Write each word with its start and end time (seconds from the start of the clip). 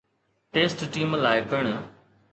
test 0.53 0.79
team 0.93 1.09
لاء 1.23 1.37
پڻ 1.49 1.65